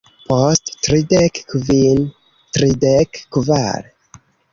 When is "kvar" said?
3.37-3.87